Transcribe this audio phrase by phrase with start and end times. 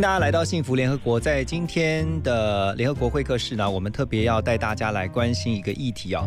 [0.00, 1.20] 大家来到幸福联合国。
[1.20, 6.26] 在今天的联合国会客室呢，我们特别要带大家来关心一个议题哦。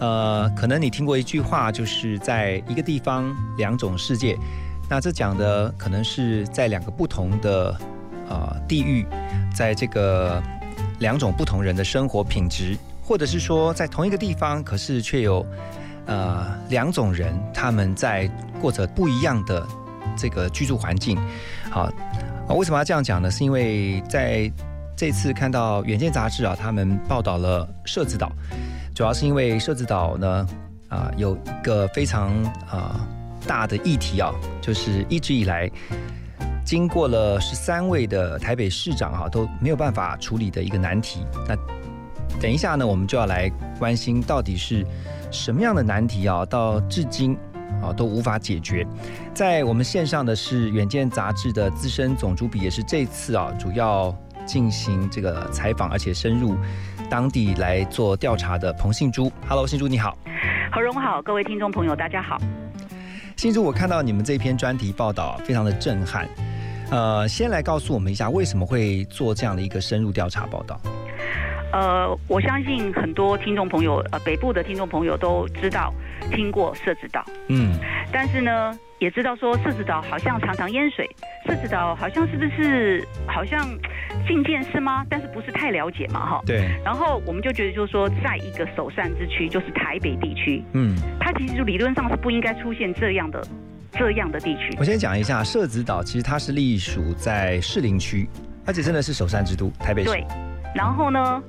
[0.00, 4.36] 呃，可能你听过一句话，就是在一个地方两种世界。
[4.90, 7.74] 那这讲的可能是在两个不同的
[8.28, 9.06] 呃地域，
[9.54, 10.42] 在这个
[10.98, 15.44] 两种不同人的生活品质，或者是说在同一个地方，可是却有
[16.04, 19.66] 呃两种人他们在过着不一样的
[20.18, 21.18] 这个居住环境。
[21.70, 21.90] 好，
[22.48, 23.28] 啊为什么要这样讲呢？
[23.30, 24.50] 是因为在
[24.96, 28.30] 这次看到《远见》杂志啊，他们报道了社子岛。
[28.94, 30.46] 主要是因为社子岛呢，
[30.88, 32.32] 啊，有一个非常
[32.70, 33.04] 啊
[33.46, 35.68] 大的议题啊，就是一直以来
[36.64, 41.26] 经过了十三位的台北市长哈都没有办法处理的一个难题。
[41.48, 41.56] 那
[42.40, 44.86] 等一下呢，我们就要来关心到底是
[45.32, 47.36] 什么样的难题啊，到至今
[47.82, 48.86] 啊都无法解决。
[49.34, 56.56] 在我们线上的是《远见》杂志的资深总主笔，也是这次啊主要进行这个采访，而且深入。
[57.08, 60.18] 当地来做调查的彭信珠，Hello，信珠你好，
[60.72, 62.36] 何荣好，各位听众朋友大家好。
[63.36, 66.28] 信珠，我看到你们这篇专题报道非常的震撼，
[66.90, 70.80] 呃，先来告诉我们一下为什么会做这样的一个深入调查报道。
[71.72, 75.92] 呃，我相信很多听众朋友，呃，北部的听众朋友都知道
[76.30, 77.74] 听过社子岛，嗯，
[78.12, 81.08] 但是呢，也知道说社子岛好像常常淹水，
[81.46, 83.68] 社子岛好像是不是好像
[84.26, 85.04] 禁建是吗？
[85.10, 86.42] 但是不是太了解嘛，哈。
[86.46, 86.70] 对。
[86.84, 93.44] 然后我们就觉得就是说，在一个首善之区，就是台北地区，嗯，它其实就理论上是不应该出现这样的
[93.92, 94.74] 这样的地区。
[94.78, 98.28] 我先讲一下社子岛，其实它是隶属在士林区，
[98.64, 100.10] 而且真的是首善之都，台北市。
[100.10, 100.24] 对。
[100.74, 101.42] 然后呢？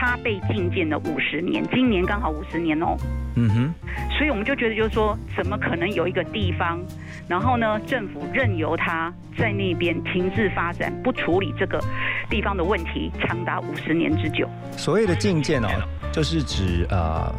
[0.00, 2.96] 它被禁建了五十年，今年刚好五十年哦。
[3.36, 3.74] 嗯哼，
[4.16, 6.80] 所以我们就觉得，就是说，怎么可能有一个地方，
[7.28, 11.78] 然后呢，政府任由他在那边停滞发展，不处理这个
[12.30, 14.48] 地方的问题，长达五十年之久。
[14.72, 15.68] 所谓的禁建哦，
[16.10, 17.30] 就是指呃。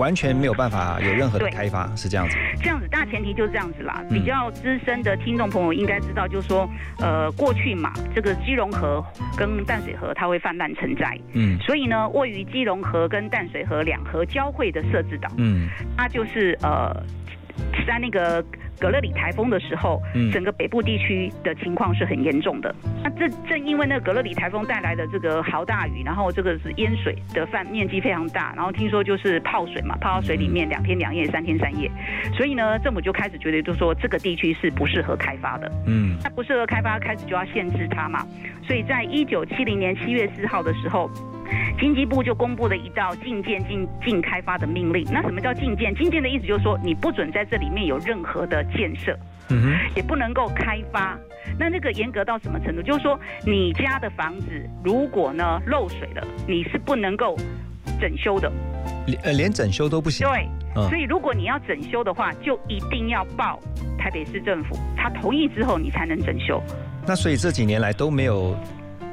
[0.00, 2.36] 完全没有办法有任何的开发，是这样子。
[2.62, 4.02] 这样子，大前提就是这样子啦。
[4.08, 6.66] 比较资深的听众朋友应该知道，就是说，
[6.98, 9.04] 呃，过去嘛，这个基隆河
[9.36, 15.68] 跟淡水河它会泛滥成灾，嗯，所以呢，位于基隆河跟淡水河两河交汇的设置岛，嗯，
[15.98, 16.96] 它就是呃，
[17.86, 18.42] 在那个。
[18.80, 20.00] 格勒里台风的时候，
[20.32, 22.74] 整个北部地区的情况是很严重的。
[23.04, 31.90] 那这正因为那个格勒里台风带来的这个豪大雨，然后这个是淹水的范面积非常大，然后听说就是泡水嘛，泡到水里面两天两夜、三天三夜，
[32.34, 35.70] 所以呢，政府就开始觉得，就说这个地区是不适合开发的。
[35.86, 38.26] 嗯，那不适合开发，开始就要限制它嘛。
[38.66, 41.10] 所以在一九七零年七月四号的时候。
[41.78, 45.04] 经济部就公布了一道禁建、禁禁开发的命令。
[45.10, 45.94] 那什么叫禁建？
[45.94, 49.18] 禁建的意思就是说，你不准在这里面有任何的建设，
[49.48, 51.18] 嗯哼，也不能够开发。
[51.58, 52.82] 那那个严格到什么程度？
[52.82, 54.46] 就是说，你家的房子
[54.84, 57.36] 如果呢漏水了，你是不能够
[58.00, 58.52] 整修的，
[59.06, 60.28] 连呃连整修都不行。
[60.28, 63.58] 对，所以如果你要整修的话，就一定要报
[63.98, 66.62] 台北市政府，他同意之后你才能整修。
[67.06, 68.54] 那所以这几年来都没有。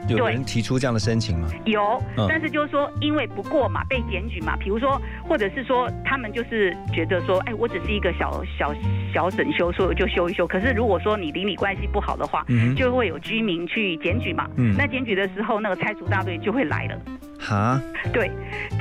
[0.08, 1.50] 有人提出这样的申请吗？
[1.66, 8.74] 有，但是就是说，因为不过嘛，被检举嘛，比如说，或者是说，他们就是觉得说，哎，我只是一个小小
[9.14, 10.48] 小整修，所以就修一修。
[10.48, 12.46] 可是如果说你邻里关系不好的话，
[12.76, 14.48] 就会有居民去检举嘛。
[14.78, 17.00] 那检举的时候，那个拆除大队就会来了。
[17.40, 17.80] 哈，
[18.12, 18.32] 对，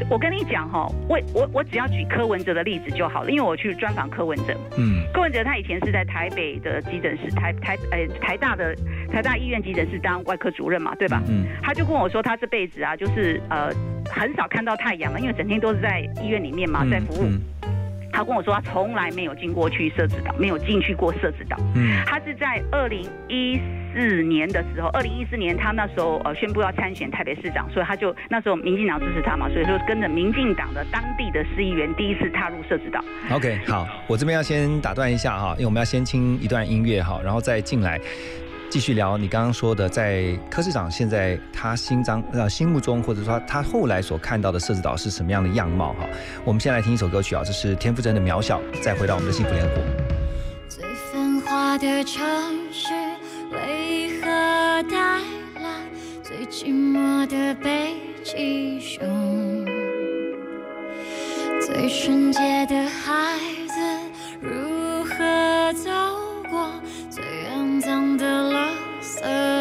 [0.08, 4.56] 我跟你讲哈，我我我只要举柯文哲的例子就好了，因为我去专访柯文哲。
[4.78, 8.74] 嗯，柯文哲他以前是在台北的急诊室，台台呃台大的
[9.12, 11.15] 台大医院急诊室当外科主任嘛，对吧？
[11.28, 13.70] 嗯，他就跟我说，他这辈子啊，就是呃
[14.10, 17.28] 很少看到太阳嘛，因为整天都是在医院里面嘛，在服务。
[18.12, 21.58] 他跟我说，他从来没有进过去设置岛，没有进去过设置岛。
[21.74, 23.60] 嗯，他是在二零一
[23.92, 33.04] 四年的时候，二零一四年他那时候呃宣布要参选台北市长，所以他就那时候民进党支持他嘛，所以说跟着民进党的当地的市议员第一次踏入设置岛。
[33.30, 38.00] OK，好，我这边要先打断一下哈，因为我们要先听一段音乐哈，然后再进来。
[38.68, 46.06] 继续聊你刚刚说的，在柯市长现在他心脏呃心目中，或者说他后来所看到的设置岛是什么样的样貌哈？
[46.44, 49.82] 我们先来听一首歌曲啊，这是田馥甄的《渺小》，再回到我们的幸福联合国。
[50.68, 52.22] 最繁华的城
[52.72, 52.92] 市
[53.52, 54.26] 为何
[54.90, 54.96] 带
[55.62, 55.80] 来
[56.22, 59.64] 最寂寞的北极熊，
[61.64, 63.80] 最纯洁的孩子
[64.40, 65.90] 如何走
[66.50, 66.68] 过
[67.08, 68.70] 最远脏的垃
[69.02, 69.20] 圾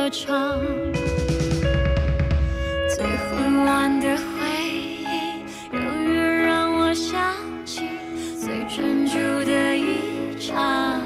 [0.09, 0.59] 场？
[2.95, 4.23] 最混乱的回
[4.71, 5.03] 忆，
[5.71, 7.35] 永远让我想
[7.65, 7.89] 起
[8.39, 11.01] 最专注的一刹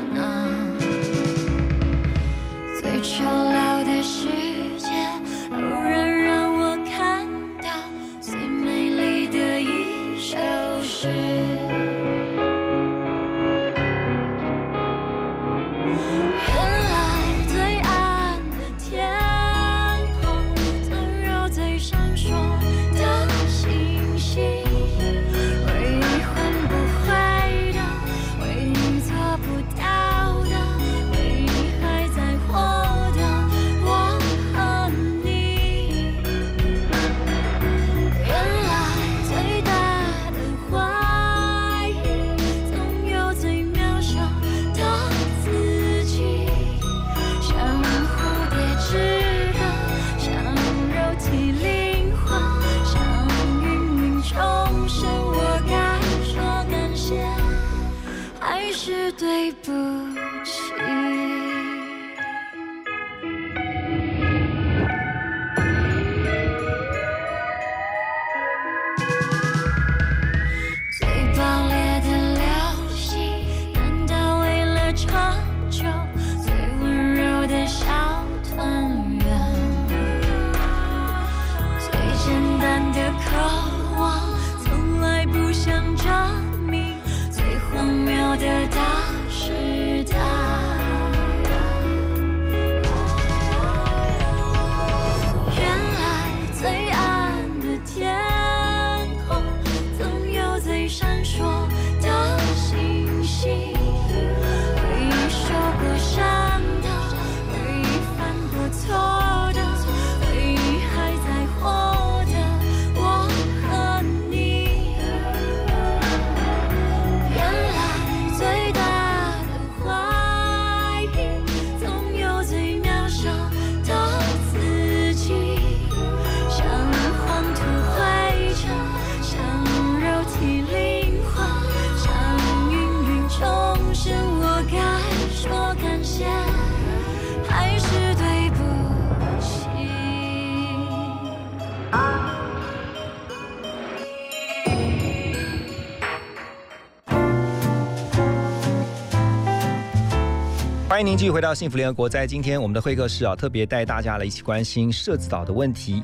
[151.19, 152.07] 继续回到幸福联合国。
[152.07, 156.01] 在今天我们的会客室啊，特别带大家来一起关心社子岛的问题。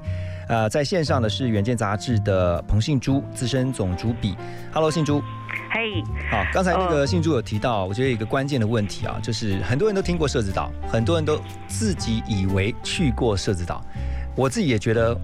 [0.49, 4.35] 呃，在线上的是《远见》杂志的彭信珠资深总主笔。
[4.73, 5.21] Hello，信珠。
[5.71, 13.81] 嘿，好，刚才那个信珠有提到，我觉得有一个关键的问题啊，就是很多人都听过社子岛，很多人都自己以为去过社子岛。
[14.35, 15.17] 我自己也觉得，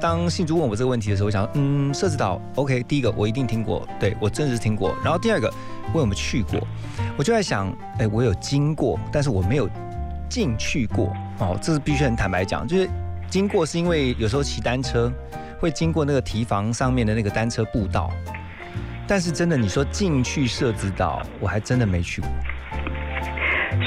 [0.00, 4.94] 当信珠问我这个问题的时候，我想，嗯，社子岛，OK，第一个我一定听过，对我真的是听过。
[5.02, 5.52] 然后第二个，
[5.92, 6.60] 我有没有去过？
[7.16, 9.68] 我就在想，哎，我有经过，但是我没有
[10.28, 11.12] 进去过。
[11.38, 12.88] 哦，这是必须很坦白讲，就是
[13.28, 15.12] 经过是因为有时候骑单车
[15.58, 18.10] 会经过那个堤防上面的那个单车步道，
[19.06, 22.30] 但是真的你说进去社子岛，我还真的没去过。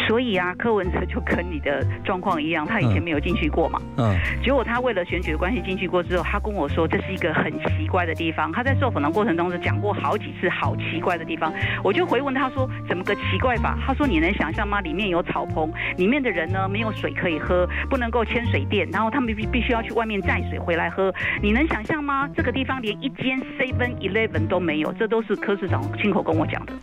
[0.07, 3.79] 所以啊，柯文哲就跟你的状况一样，他以前没有进去过嘛。
[3.97, 8.51] 嗯，结果他为了选举的关系进去过之后，他跟我说这是一个很奇怪的地方。
[8.51, 11.53] 他在受访的过程中是讲过好几次好奇怪的地方。
[11.83, 13.77] 我就回问他说怎么个奇怪法？
[13.85, 14.81] 他说你能想象吗？
[14.81, 21.13] 里面有草棚，里面的人呢没有水可以喝，不能够牵水电，然后他们必必须要去外面载水回来喝。
[21.41, 22.29] 你能想象吗？
[22.35, 26.73] 这个地方连一间 Seven Eleven 都没有，这都是柯市长亲口跟我讲的。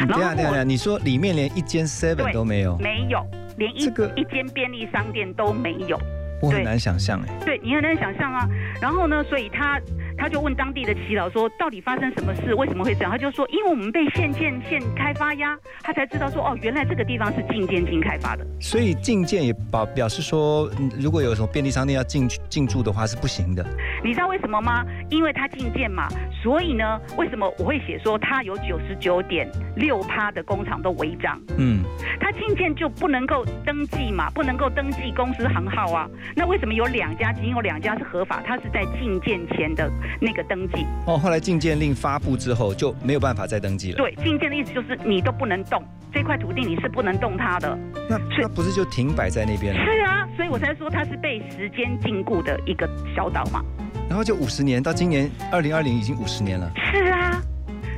[0.00, 3.26] 等一下等一下等一下，你说里面连一间 Seven 都没有，没有，
[3.56, 5.98] 连一、这个一间便利商店都没有。
[6.42, 7.44] 我很难想象哎。
[7.44, 8.46] 对你很难想象啊。
[8.80, 9.80] 然后呢，所以他
[10.16, 12.54] 他就问当地的祈祷说，到底发生什么事？
[12.54, 13.10] 为什么会这样？
[13.10, 18.46] 他就说，因为我们被县建县开发呀，他才知道说，哦，原来这个地方是禁建禁开发的。
[18.60, 23.64] 所以禁建也表表示说，嗯如果有什么便利商店要进去进驻的话是不行的。
[24.02, 24.84] 你知道为什么吗？
[25.10, 26.08] 因为他禁建嘛，
[26.42, 31.38] 所以呢，为什么我会写说他有九十九点六趴的工厂都违章？
[31.58, 31.82] 嗯，
[32.18, 36.08] 他进建就不能够登记嘛，不能够登记公司行号啊。
[36.34, 38.42] 那为什么有两家，仅有两家是合法？
[38.46, 40.86] 他是在进建前的那个登记。
[41.06, 43.98] 哦，后来禁建令发布之后就没有办法再登记了。
[43.98, 45.82] 对，禁建的意思就是你都不能动，
[46.12, 47.78] 这块土地你是不能动它的。
[48.08, 49.80] 那那不是就停摆在那边了？
[49.84, 53.62] 是啊，所以我才说它是被时间禁锢的一个小岛嘛。
[54.08, 56.70] 然后就五十年，到今年二零二零已经五十年了。
[56.76, 57.42] 是啊。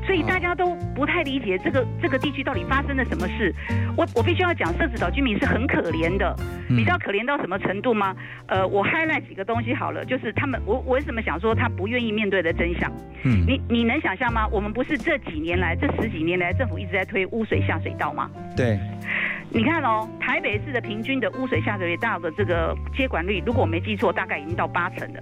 [0.09, 3.55] 所以大家都不太理解这个这个地区到底发生了什么事。
[3.95, 6.35] 我我必须要讲，社子岛居民是很可怜的。
[6.67, 8.17] 你知道可怜到什么程度吗？
[8.47, 12.91] 呃，我 highlight 几个东西好了，就是他们，我我为什么想说他不愿意面对的真相？
[13.25, 14.49] 嗯，你你能想象吗？
[14.51, 18.31] 我们不是这几年来，这十几年来，政府一直在推污水下水道吗？
[18.57, 18.79] 对。
[19.51, 25.21] 你看哦，台北市的平均的污水下水道的这个接管率，如果我没记错，大概已经到八成了。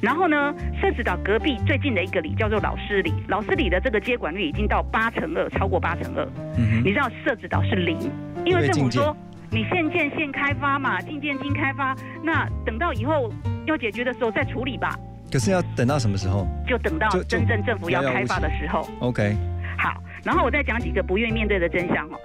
[0.00, 6.26] 然后呢，社子岛隔壁最近的一个里叫做老师里，老师里的这个接管率已经到八成二，超过八成二。
[6.56, 7.98] 嗯你知道社子岛是零，
[8.44, 9.14] 因为政府说
[9.50, 13.30] 你现建现开发嘛，进建经开发，那等到以后
[13.66, 14.98] 要解决的时候再处理吧。
[15.30, 16.46] 可是要等到什么时候？
[16.66, 18.88] 就等到真正政府要开发的时候。
[19.00, 19.36] OK。
[19.76, 22.18] 好，然后我再讲几个不愿意面对的真相哦。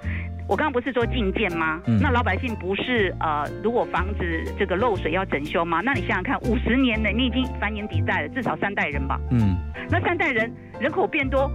[0.47, 1.81] 我刚刚不是说禁建吗？
[1.99, 5.81] 那老百姓不是呃，如果房子这个漏水要整修吗？
[5.83, 9.19] 那你想想看，五十年内你已经繁衍底代了，至少三代人吧。
[9.31, 9.57] 嗯。
[9.89, 11.51] 那三代人人口变多，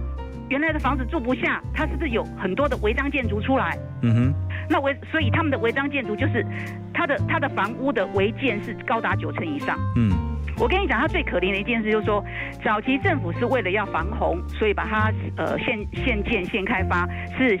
[0.49, 3.77] 原来的房子住不下，他是不是有很多的违章建筑出来？
[4.01, 4.33] 嗯哼。
[4.69, 6.45] 那违，所以他们的违章建筑就是，
[6.93, 9.77] 他的他的房屋的违建是高达九成以上。
[9.95, 10.11] 嗯。
[10.57, 12.23] 我跟你讲，他最可怜的一件事就是说，
[12.63, 17.07] 早期政府是为了要防洪，所以把它呃现现建现开发
[17.37, 17.57] 是。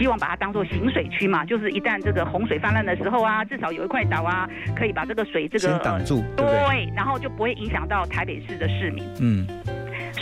[0.00, 9.04] 希望把它当做行水区嘛，就是一旦这个洪水泛滥的时候啊，至少有一块岛啊，可以把这个水这个挡住，对，然后就不会影响到台北市的市民。
[9.20, 9.46] 嗯。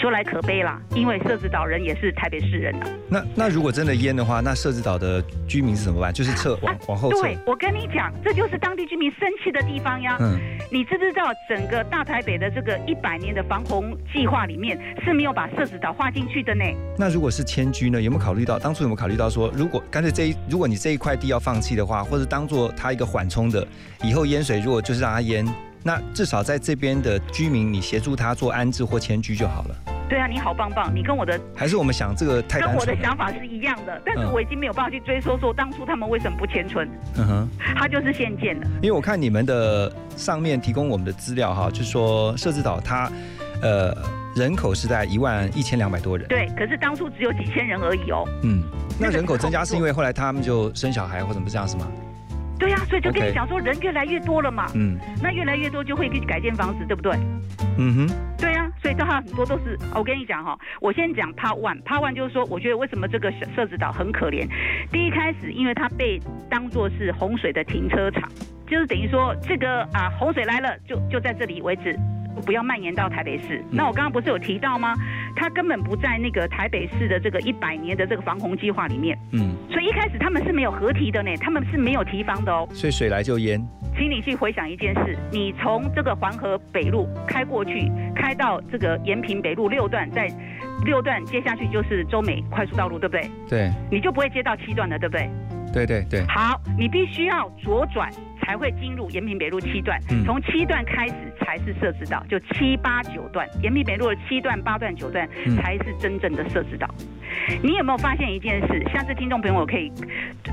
[0.00, 2.88] 说来可悲啦，因为社子岛人也是台北市人啊。
[3.08, 6.12] 那那如果真的淹的话，那社子岛的居民是怎么办？
[6.12, 7.22] 就是撤往往后撤。
[7.22, 10.16] 对，我跟你讲，这就是当地居民生气的地方呀。
[10.20, 10.38] 嗯。
[10.70, 16.64] 你知不知道整个大台北的这个一百年的防洪计划里面是没有把社子岛划进去的呢？
[16.98, 18.00] 那如果是迁居呢？
[18.00, 23.66] 有没有考虑到当初有没有考虑到说，如果干脆这一如果你这一块地要放弃的话，或者当做它一个缓冲的，
[24.02, 25.46] 以后淹水如果就是让它淹。
[25.82, 29.74] 那至少在这边的居民，你协助他做安置或迁居就好了。
[30.08, 36.88] 对啊，你好棒棒，你跟我的还是我们想这个太跟我的想法是一样的，但是我已经没有办法去追溯说当初他们为什么不迁村。
[37.16, 38.66] 嗯哼，他就是现建的。
[38.80, 43.12] 因为我看你们的上面提供我们的资料哈，就是说设置岛它
[43.60, 43.94] 呃
[44.34, 46.26] 人口是在一万一千两百多人。
[46.26, 48.26] 对，可是当初只有几千人而已哦。
[48.44, 48.62] 嗯，
[48.98, 51.86] 那人口增加是因为后来他们就生小孩或怎么这样是吗？
[52.58, 57.12] 对呀，所以就跟你讲说，人越来越多了嘛，嗯，那越来越多就会去改建房子，对不对？
[57.78, 64.48] 嗯哼，对呀，所以它很多都是，我跟你讲哈，我先讲 Part One，Part One 就是说，我觉得为什么这个设置岛很可怜？
[64.90, 68.28] 第一开始，因为它被当作是洪水的停车场，
[68.66, 71.96] 就是等于说这个啊，洪水来了就就在这里为止。
[72.40, 73.64] 不要蔓延到台北市。
[73.70, 74.94] 那我刚刚不是有提到吗？
[75.36, 79.18] 它根本不在那个台北市的这个一百年的这个防洪计划里面。
[79.32, 79.54] 嗯。
[79.70, 82.68] 所以一开始他们是没有合体的呢，他们是没有提防的哦。
[82.72, 83.60] 所以水来就淹。
[83.96, 90.28] 请你去回想一件事：你从这个环河北路开过去，开到这个延平北路六段，在
[90.84, 93.30] 六段接下去就是中美快速道路，对不对？
[93.48, 93.70] 对。
[93.90, 95.28] 你就不会接到七段了，对不对？
[95.72, 96.24] 对对对。
[96.28, 98.10] 好，你必须要左转。
[98.48, 106.88] 才会进入延平北路七段，从七段开始才是设置岛，就七八九段，延平北路的七段、八段、九段才是真正的设置岛。
[107.62, 108.82] 你有没有发现一件事？
[108.90, 109.92] 下次听众朋友可以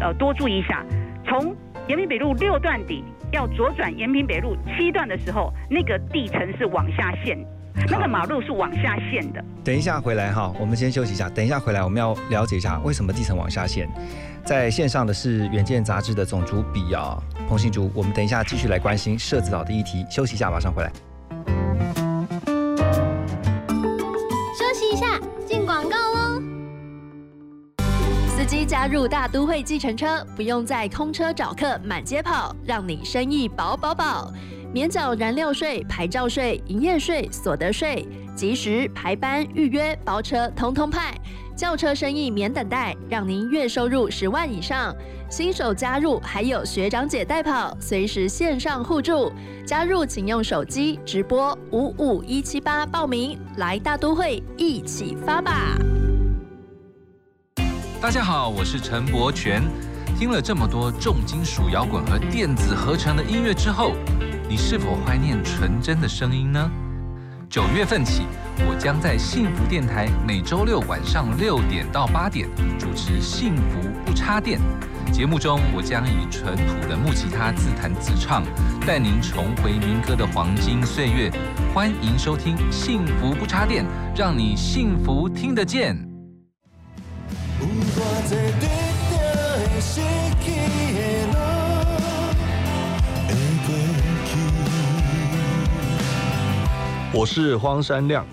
[0.01, 0.83] 呃多注意一下，
[1.25, 1.55] 从
[1.87, 7.37] 延平北路六段底要左转延平北路七段的时候，那个地层是往下陷，
[7.87, 9.43] 那个马路是往下陷的。
[9.63, 11.29] 等一下回来哈，我们先休息一下。
[11.29, 13.87] 等一下回来，我们要了解一下为什么地层往下陷。
[14.43, 17.17] 在线上的是《远见》杂志的总主笔啊，
[17.47, 17.91] 彭信竹。
[17.93, 20.05] 我们等一下继续来关心社子岛的议题。
[20.09, 20.91] 休息一下，马上回来。
[24.55, 26.41] 休息一下，进广告喽。
[28.27, 34.31] 司机加入大都会计程车，不用在空车找客满街跑，让你生意饱饱饱。
[34.75, 38.05] 免缴燃料税、牌照税、营业税、所得税，
[38.35, 41.15] 及时排班预约包车，通通派。
[41.55, 44.93] 轿车生意免等待，让您月收入十万以上。
[45.29, 49.31] 新手加入还有学长姐带跑，随时线上互助。
[49.65, 55.77] 加入请用手机直播五五一七八报名，来大都会一起发吧！
[58.01, 59.63] 大家好，我是陈柏权。
[60.19, 63.93] 听了这么多重金属摇滚和电子合成的音乐之后，
[64.47, 66.71] 你是否怀念纯真的声音呢？
[67.49, 68.23] 九月份起。
[68.69, 72.47] 我将在幸福电台每周六晚上六点到八点
[72.79, 74.57] 主持《幸福不插电》
[75.11, 78.43] 节目中，我将以纯朴的木吉他自弹自唱，
[78.87, 81.29] 带您重回民歌的黄金岁月。
[81.73, 83.83] 欢迎收听《幸福不插电》，
[84.17, 85.97] 让你幸福听得见。
[97.17, 98.25] 我是荒山亮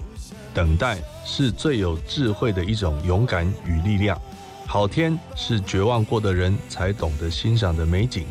[0.52, 4.20] 等待是最有智慧的一种勇敢与力量。
[4.66, 8.26] 好天是绝望过的人才懂得欣赏的美景。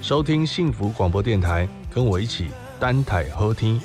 [0.00, 3.78] 收听幸福广播电台跟我一起单台喝听。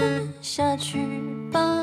[0.00, 0.98] 吃下去
[1.52, 1.79] 吧。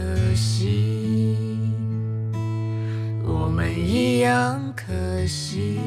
[0.00, 1.58] 可惜
[3.22, 5.78] 我们一样可惜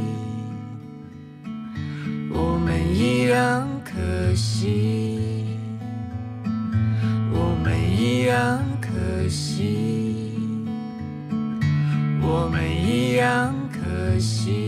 [2.31, 5.47] 我们一样可惜
[7.33, 10.29] 我们一样可惜
[12.21, 14.62] 我们一样可惜。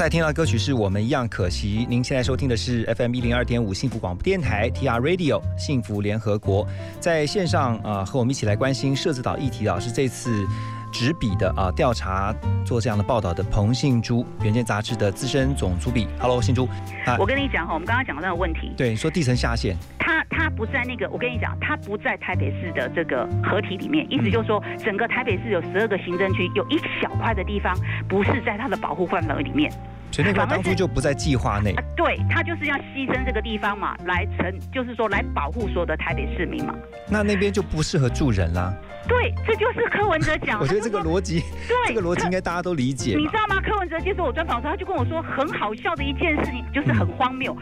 [0.00, 1.86] 才听到的歌曲是我们一样可惜。
[1.86, 6.66] 您现在收听的是 FM 一零二点五幸福广播电台 TR Radio 幸福联合国，
[6.98, 10.46] 在线上啊、呃和我们一起来关心社子岛议题的是这次
[10.90, 12.34] 执笔的啊、调查
[12.64, 16.08] 做这样的报道的彭信珠，原件杂志的资深总主笔。
[16.18, 16.66] Hello，信珠
[17.04, 27.76] 啊我，跟你讲哈，我们刚刚讲到那个问题，对，你说地层下陷，它它不在那个，我跟你讲，它不在台北市的这个合体里面，意思就是说，整个台北市有十二个行政区，有一小块的地方
[28.08, 29.70] 不是在它的保护范围里面。
[30.10, 36.74] 所以那块当初就不在计划内啊。，对，他就是要牺牲这个地方嘛，来成，就是说来保护所有的台北市民嘛。
[37.08, 38.74] 那那边就不适合住人啦。
[39.08, 40.58] 对，这就是柯文哲讲。
[40.62, 43.32] 我觉得这个逻辑，对这个逻辑应该大家都理解你知。
[43.32, 43.60] 道吗？
[43.60, 47.56] 柯文哲接受我专访的时候，他就跟我说，很好笑的一件事情，就是很荒谬。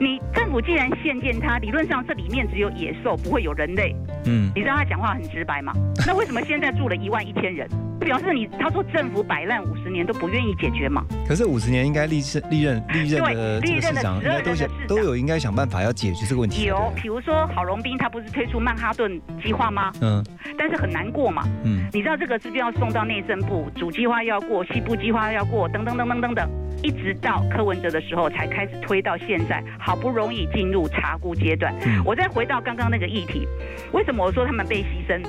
[0.00, 3.94] 你政府既然限建它，理论上这里面只有野兽，不会有人类。
[4.26, 5.72] 嗯，你知道他讲话很直白吗？
[6.06, 7.68] 那为什么现在住了一万一千人？
[8.00, 11.02] 表示你他说政府摆烂五十年都不愿意解决嘛？
[11.26, 16.64] 可是五十年应该历任历任历任的对这个市长，应历任的12该都想都有应该想办法要解决这个问题。
[16.64, 19.90] 有比如说郝龙斌他不是推出曼哈顿计划吗？
[20.02, 20.22] 嗯
[20.58, 21.42] 但是很难过嘛。
[21.64, 26.50] 嗯，你知道这个是不是要送到内政部，主计划要过，西部计划要过，等等等等等等，
[26.82, 31.74] 一直到柯文哲的时候才开始推到现在，好不容易进入查估阶段。
[31.86, 33.48] 嗯我再回到刚刚那个议题，
[33.92, 35.22] 为什么我说他们被牺牲？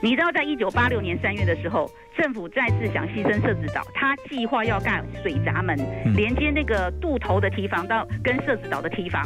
[0.00, 9.22] 你知道，在一九八六年三月的时候，政府再次想牺牲社子岛，他计划要盖水闸门，嗯连接那个渡头的堤防到跟社子岛的堤防。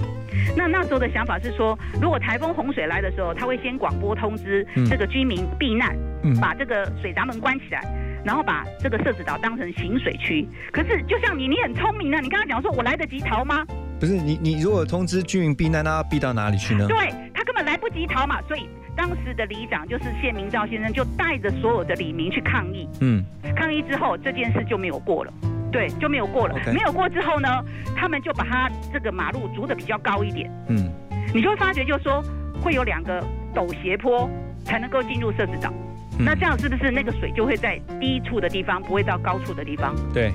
[0.57, 7.83] 那那时候的想法是说，如果台风洪水来的时候，他会先广播通知嗯这个居民避难，嗯把这个水闸门关起来。
[8.23, 12.21] 然后把这个社子岛当成行水区，可是就像你，你很聪明啊！
[12.21, 13.65] 你刚刚讲说，我来得及逃吗？
[13.99, 16.87] 不是你你如果通知居民避难，那要避到哪里去呢？
[16.87, 16.97] 对
[17.33, 18.69] 他根本来不及逃嘛，所以
[19.01, 22.87] 当时的里长就是谢明照先生，就带着所有的里民去抗议。
[23.01, 23.25] 嗯
[23.57, 25.33] 抗议之后，这件事就没有过了。
[25.73, 26.55] 对，就没有过了。
[26.67, 27.49] 没有过之后呢，
[27.97, 30.93] 他们就把它这个马路筑的比较高一点，嗯
[31.33, 32.23] 你就会发觉，就是说
[32.63, 34.29] 会有两个陡斜坡
[34.67, 35.73] 才能够进入社子岛。
[36.19, 39.95] 嗯那这样是不是那个水就会在低处的地方，不会到高处的地方？
[40.13, 40.31] 对，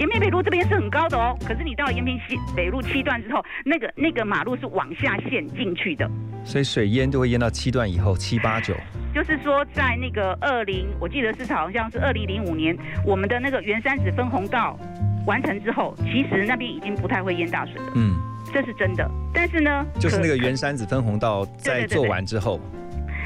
[0.00, 6.10] 延平北路这边是很高的哦，可是你到了延平西北路七段之后，那个那个马路是往下陷进去的。
[6.42, 8.74] 所以水淹就会淹到七段以后，七八九。
[9.14, 14.74] 就是说，在那个二零，我记得是好像是二零零五年，我们的那个原山子分洪道
[15.26, 18.16] 完成之后，其实那边已经不太会淹大水了，嗯，
[18.54, 19.06] 这是真的。
[19.34, 22.58] 但是呢，就是那个可原山子分红道在做完之后，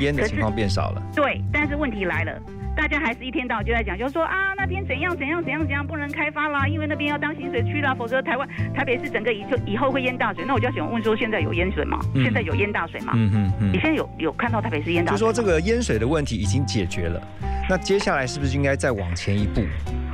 [0.01, 1.01] 淹的情况变少了。
[1.15, 2.43] 对，但是问题来了，
[2.77, 10.45] 大家还是一天到晚就在讲，就说啊那边怎样怎样怎样怎样不能开发啦，因为那边要当新水区啦，否则台湾台北市整个以就以后会淹大水。
[10.47, 11.99] 那我就想问说，现在有淹水吗？
[12.15, 13.13] 嗯现在有淹大水吗？
[13.15, 15.19] 嗯嗯嗯你，现在有有看到台北市淹大水吗？
[15.19, 17.21] 就说这个淹水的问题已经解决了，
[17.69, 19.63] 那接下来是不是应该再往前一步，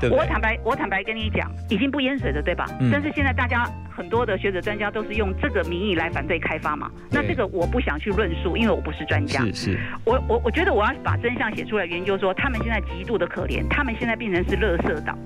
[0.00, 0.18] 对不对？
[0.18, 2.66] 我坦白，我坦白跟你讲，已经不淹水了，对吧？
[2.80, 6.90] 嗯但是现在大家很多的学者专家都是用这个名义来反对开发嘛。
[7.10, 9.40] 那这个我不想去论述，因为我不是专家。
[9.46, 15.16] 是是，我我我觉得我要把真相写出来，研究说他们现在极度的可怜，他们现在变成是垃圾岛，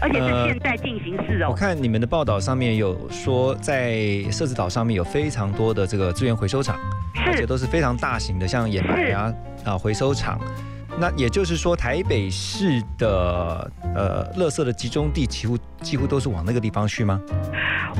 [0.00, 1.48] 而且是呃现在进行式哦。
[1.50, 6.76] 我看你们的报道上面有说，在社子岛上面有非常多的这个资源回收厂，
[7.26, 10.38] 而且都是非常大型的，像掩埋啊啊回收厂。
[10.96, 17.20] 那也就是说，台北市的呃，垃圾的集中地几乎几乎都是往那个地方去吗？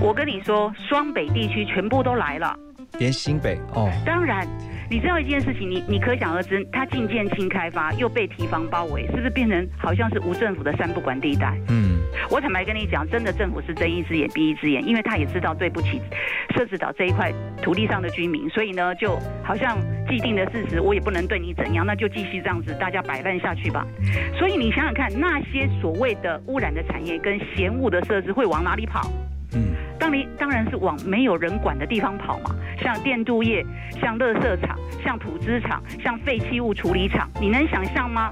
[0.00, 2.54] 我跟你说，双北地区全部都来了。
[3.00, 4.46] 连新北哦，当然，
[4.90, 11.56] 你知道一件事情，你你可想而知，它进建轻开发又被提防包围，是不是变成好像是无政府的三不管地带？
[11.68, 11.98] 嗯，
[12.30, 16.00] 我坦白跟你讲，真的政府是睁一只眼闭一只眼，因为他也知道对不起
[16.54, 23.86] 设置岛这一块土地上的居民，所以呢，就好像既定的事实，我也不能对你怎样，那就继续这样子，大家摆烂下去吧。
[24.38, 29.10] 所以你想想看，那些所谓的污染的产业跟嫌恶的设施会往哪里跑？
[29.54, 33.64] 嗯，当你当然是往没有人管的地方跑嘛，像电镀业、
[34.00, 38.30] 像垃圾场、像土资厂、像废弃物处理厂，你能想象吗？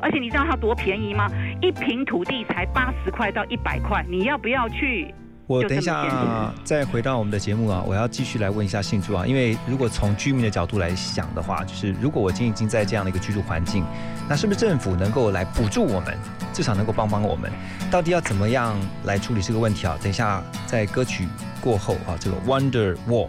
[0.00, 1.28] 而且你知道它多便宜吗？
[1.60, 5.12] 一平土地才八十块到一百块，你要不要去？
[5.46, 13.84] 我等一下再回到我们的节目啊，我要继续来问一下信珠啊，因为如果从居民的角度来想的话，就是如果我今天已经在这样的一个居住环境，
[14.26, 16.16] 那是不是政府能够来补助我们，
[16.52, 17.52] 至少能够帮帮我们？
[17.90, 19.98] 到底要怎么样来处理这个问题啊？
[20.02, 21.28] 等一下在歌曲
[21.60, 23.28] 过后啊，这个《Wonder Wall》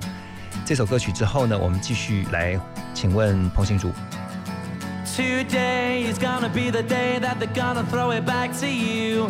[0.64, 2.58] 这首歌曲之后呢，我们继续来
[2.94, 3.92] 请问彭信珠。
[5.06, 9.30] Today is gonna be the day that they're gonna throw it back to you.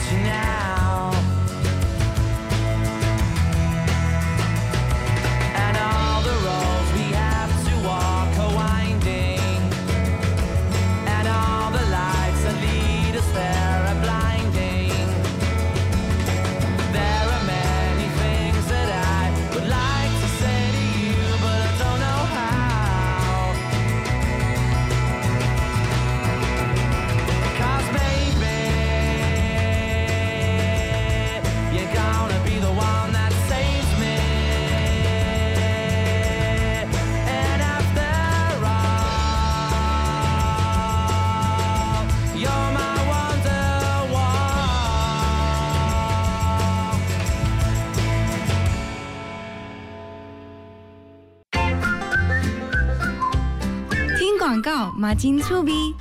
[0.00, 0.69] about now.
[55.14, 55.94] 金醋逼。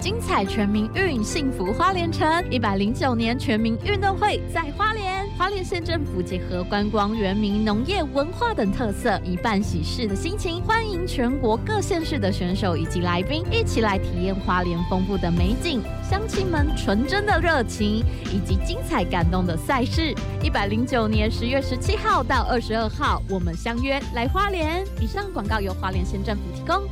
[0.00, 2.26] 精彩全民运，幸福花莲城。
[2.50, 20.14] 一百零九年全民运动会在花莲，花莲县政府结合观光、原民、农业、文化等特色，以办喜事的心情，欢迎全国各县市的选手以及来宾一起来体验花莲丰富的美景、乡亲们纯真的热情，以及精彩感动的赛事。
[20.40, 24.84] 一百零九年十月十七号到二十二号，我们相约来花莲。
[25.00, 26.82] 以上广告由花莲县政府提供。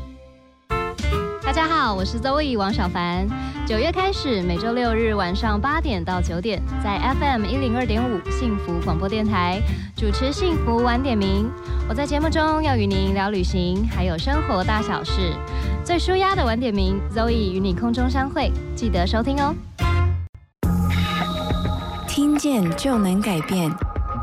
[1.43, 3.27] 大家好，我是 Zoe 王小凡。
[3.65, 9.61] 九月开始，每周六日晚上八点到九点，在 FM 一零二点五幸福广播电台
[9.97, 11.49] 主持幸福晚点名。
[11.89, 15.33] 我在节目中要与您聊旅行，还有生活大小事。
[15.85, 19.55] 最舒压的晚点名，Zoe 与你空中相会，记得收听哦。
[22.17, 23.71] 听见就能改变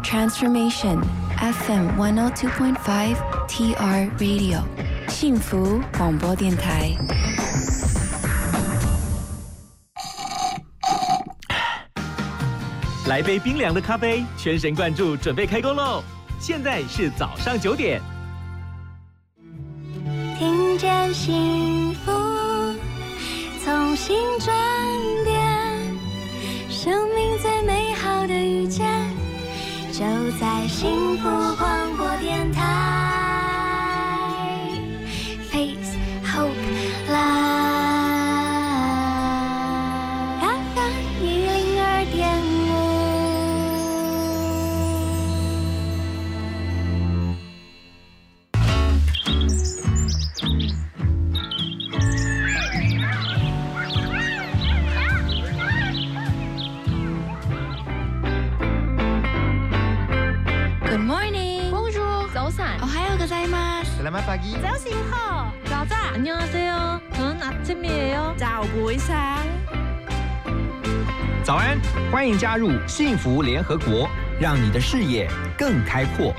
[0.03, 0.99] ，Transformation
[1.37, 3.15] FM 102.5
[3.47, 4.63] TR Radio
[5.07, 6.91] 幸福广播电台。
[13.05, 16.01] 来杯冰凉的咖啡，全神贯注，准备开工喽！
[16.39, 18.01] 现在是早上九点。
[20.39, 22.11] 听见幸福，
[23.63, 24.82] 从心转
[30.39, 31.82] 在幸福广
[64.32, 64.32] gozaimasu.
[64.32, 64.56] Selamat pagi.
[64.62, 66.14] 早醒好，早炸。
[66.14, 67.00] 안녕하세요.
[67.12, 68.34] 저는 아침이에요.
[68.38, 69.44] 早不会sáng。
[71.44, 71.78] 早安，
[72.10, 74.08] 欢迎加入幸福联合国，
[74.40, 76.34] 让你的视野更开阔。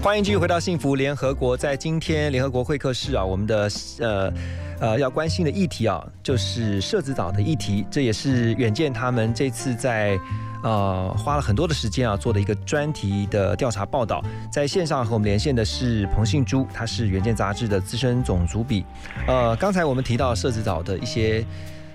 [0.00, 1.56] 欢迎继续回到幸福联合国。
[1.56, 3.68] 在今天联合国会客室啊，我们的
[4.00, 4.32] 呃
[4.80, 7.86] 呃要关心的议题啊，就是社子岛的议题。
[7.90, 10.18] 这也是远见他们这次在
[10.63, 14.23] 呃花了很多的时间啊做的一个专题的调查报道。
[14.51, 18.85] 在线上和我们连线的是彭信珠，他是原件杂志的资深总主笔。
[19.27, 21.45] 呃，刚才我们提到社子岛的一些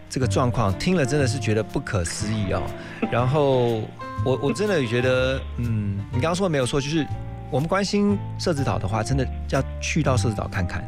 [0.09, 2.63] 这个状况，听了真的是觉得不可思议啊。
[3.11, 3.81] 然后
[4.25, 7.07] 我我真的觉得，嗯，你刚刚说的没有错，就是。
[7.51, 10.85] 我们关心社子岛的话，真的要去到社子岛看看。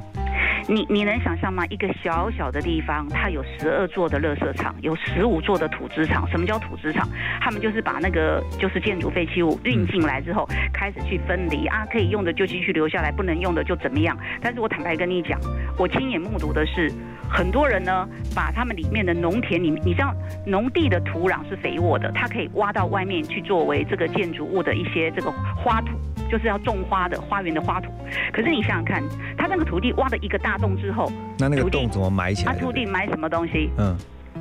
[0.71, 1.67] 你你能想象吗？
[1.67, 6.25] 一个小小的地方，它有十二座的垃圾场，有十五座的土质场。
[6.31, 7.09] 什么叫土质场？
[7.41, 14.17] 他们就是把那个就是建筑废弃物运进来之后，开始去分离啊，可以用的就继续留下来，不能用的就怎么样。
[14.41, 15.41] 但是我坦白跟你讲，
[15.77, 16.89] 我亲眼目睹的是，
[17.29, 20.15] 很多人呢把他们里面的农田里，你知道
[20.47, 25.99] 农地的土壤是肥沃的，它可以挖到外面去作为这个建筑物的一些这个花土。
[26.31, 27.91] 就是要种花的花园的花土，
[28.33, 29.03] 可是你想想看，
[29.37, 32.53] 他那个土地挖了一个大洞之后，那那个洞怎么埋起来？
[32.53, 33.71] 他土地埋什么东西？
[33.79, 33.97] 嗯，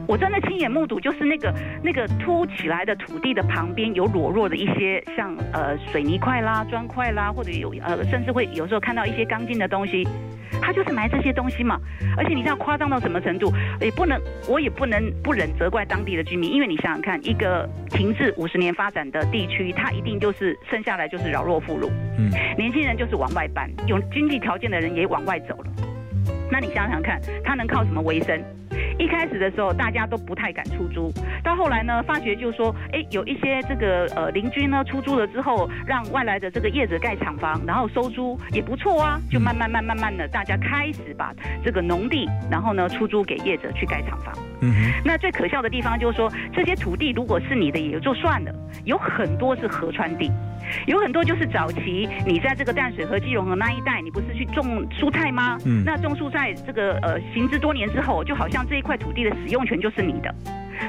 [0.08, 10.08] 我真的亲眼目睹，就是那个那个凸起来的土地的旁边有裸露的一些像呃水泥块啦、砖块啦，或者有呃甚至会有时候看到一些钢筋的东西。
[10.62, 11.80] 他就是埋这些东西嘛，
[12.18, 13.54] 而且你知道夸张到什么程度？
[13.80, 25.72] 也不能，我也不能不忍责怪当地的居民，因为你想想看，一个停滞五十年发展的地区，它一定就是剩下来就是老弱妇孺，嗯，年轻人就是往外搬，有经济条件的人也往外走了。
[26.52, 28.42] 那你想想看，他能靠什么为生？
[28.98, 31.12] 一开始的时候，大家都不太敢出租，
[31.44, 41.34] 到后来呢，发觉就说，哎，有一些这个呃邻居呢出租了之后，让外来的这个业者盖厂房，然后收租也不错啊，就慢慢慢慢慢的，大家开始把
[41.64, 44.34] 这个农地，然后呢出租给业者去盖厂房。
[44.62, 45.02] 嗯哼。
[45.04, 48.54] 那最可笑的地方就是说，这些土地如果是你的也就算了，
[48.86, 50.32] 有很多是河川地。
[50.86, 55.58] 有很多就是早期你在这个淡水河、基隆河那一带，你不是去种蔬菜吗？
[55.66, 55.84] 嗯。
[55.84, 60.34] 那种蔬菜这个呃行之多年之后，就好像这一块土地的使用权就是你的，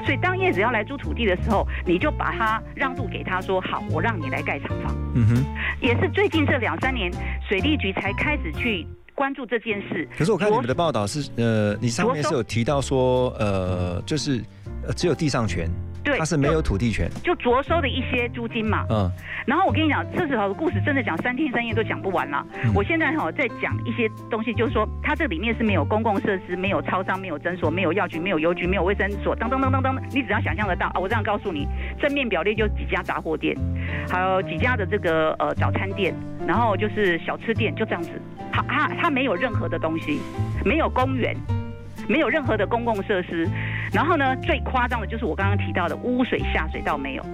[0.05, 4.95] 所以当业主要来租土地的时候，你就把它让渡给他说好，我让你来盖厂房。
[5.15, 5.45] 嗯哼。
[5.81, 7.11] 也是最近这两三年，
[7.47, 8.85] 水利局才开始去
[9.15, 10.07] 关注这件事。
[10.17, 14.41] 可是我看你们的报道是呃，你上面是有提到说呃，就是
[14.87, 15.69] 呃只有地上权。
[16.03, 18.85] 对，他是没有土地权，就着收的一些租金嘛。
[18.89, 19.09] 嗯，
[19.45, 22.45] 然后我跟你讲，这时候的故事真的讲三天三夜都讲不完了。
[22.63, 31.67] 嗯、我现在哈在讲一些东西，就是说它这里面是没有公共设施，没有超商，没有诊所，没有药局，没有邮局，没有卫生所，噔噔噔噔噔，你只要想象得到啊，我这样告诉你，
[31.99, 33.55] 正面表列就几家杂货店，
[34.09, 36.15] 还有几家的这个呃早餐店，
[36.47, 38.09] 然后就是小吃店，就这样子。
[38.51, 40.19] 它它它没有任何的东西，
[40.65, 41.35] 没有公园。
[42.07, 43.47] 没有任何的公共设施，
[43.91, 47.25] 然后呢，最夸张的就是我刚刚提到的污水下水道没有。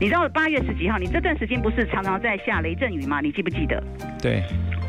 [0.00, 3.20] 你知道八月十几号，你这段时间不是常常在下雷阵雨吗？
[3.20, 3.82] 你记不记得？
[4.20, 4.42] 对。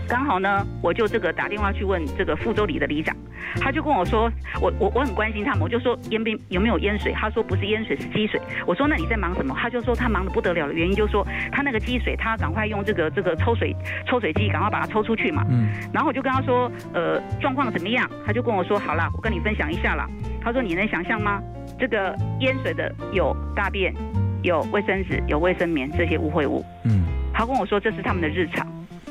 [0.07, 3.15] 刚好呢，我就这个打电话去问这个福州里的里长，
[3.55, 4.31] 他就跟我说，
[4.61, 7.13] 我我我很关心他们，我就说淹边有没有淹水？
[7.13, 8.39] 他说不是淹水是积水。
[8.67, 9.55] 我说那你在忙什么？
[9.57, 13.75] 他就说他忙得不得了的原因就是说他那个积水，他赶快用这个这个抽水
[14.05, 15.45] 抽水机赶快把它抽出去嘛。
[15.49, 15.69] 嗯。
[15.93, 18.09] 然后我就跟他说，呃，状况怎么样？
[18.25, 20.07] 他就跟我说，好啦，我跟你分享一下啦。
[20.41, 21.41] 他说你能想象吗？
[21.79, 23.93] 这个淹水的有大便、
[24.41, 26.63] 有卫生纸、有卫生棉这些污秽物。
[26.83, 27.05] 嗯。
[27.33, 28.67] 他跟我说这是他们的日常。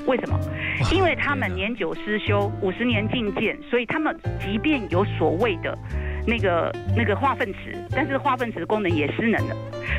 [0.06, 0.38] 为什么？
[0.92, 5.76] 因为他们年久失修，五十年进建，所以他们即便有所谓的
[6.26, 9.56] 那个那个化粪池，但是化粪池的功能也失能了，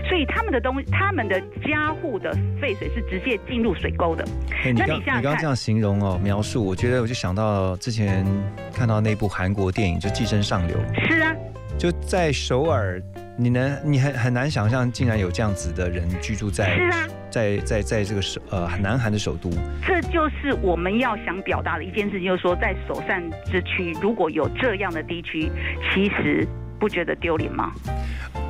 [0.07, 2.31] 所以他们的东西，他们的家户的
[2.61, 4.25] 废水是直接进入水沟的。
[4.63, 8.25] 欸、你刚你刚刚这样形容哦，描述，我觉得我就想到之前
[8.73, 10.77] 看到那部韩国电影，就《寄生上流》。
[11.07, 11.35] 是啊，
[11.77, 13.01] 就在首尔，
[13.35, 16.75] 你能你很很难想象，竟然有这样子的人居住在。
[16.75, 17.07] 是啊。
[17.33, 19.49] 在在在这个首呃南韩的首都，
[19.83, 25.51] 这就是我们要想表达的一件事情，就是说在首善之区如果有这样的地区，
[25.91, 26.47] 其实
[26.79, 27.71] 不觉得丢脸吗？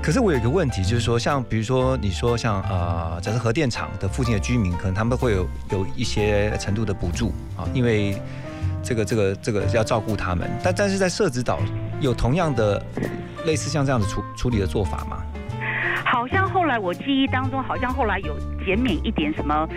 [0.02, 8.22] 可是我有一个问题，就是说，像比如说你说像呃，假设核电厂的附近的居民，可能他们会有有一些程度的补助啊，因为
[8.84, 11.60] 这个这个这个要照顾他们，但但是在社子岛
[12.02, 12.84] 有同样的
[13.46, 15.24] 类似像这样子处处理的做法吗？
[16.06, 19.68] 好像后来我记忆当中，好像后来有减免一点什么